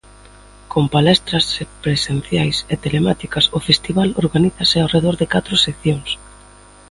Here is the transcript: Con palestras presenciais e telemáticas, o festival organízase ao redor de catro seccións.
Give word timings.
Con 0.71 0.83
palestras 0.95 1.45
presenciais 1.83 2.57
e 2.73 2.75
telemáticas, 2.83 3.45
o 3.57 3.59
festival 3.67 4.09
organízase 4.23 4.77
ao 4.79 4.91
redor 4.95 5.15
de 5.21 5.27
catro 5.33 5.55
seccións. 5.67 6.09